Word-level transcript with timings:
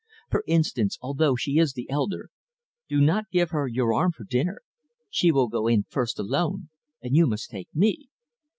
For 0.31 0.43
instance, 0.47 0.97
although 0.99 1.35
she 1.35 1.59
is 1.59 1.73
the 1.73 1.87
elder, 1.87 2.31
do 2.89 2.99
not 2.99 3.29
give 3.31 3.51
her 3.51 3.67
your 3.67 3.93
arm 3.93 4.11
for 4.11 4.23
dinner. 4.23 4.61
She 5.11 5.31
will 5.31 5.47
go 5.47 5.67
in 5.67 5.83
first 5.89 6.17
alone, 6.17 6.69
and 7.03 7.15
you 7.15 7.27
must 7.27 7.51
take 7.51 7.69
me." 7.71 8.09